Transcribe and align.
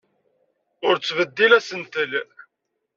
Ur 0.87 0.95
ttbeddil 0.97 1.51
asentel. 1.57 2.11